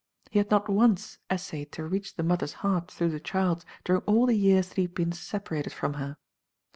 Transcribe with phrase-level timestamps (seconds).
[0.31, 4.25] He had not once essayed to reach the mother's heart through the child's during all
[4.25, 6.17] the years that he had been sep arated from her.